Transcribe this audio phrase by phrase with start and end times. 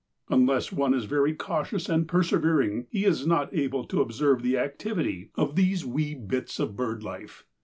[0.29, 5.29] Unless one is very cautious and persevering he is not able to observe the activity
[5.35, 7.45] of these wee bits of bird life.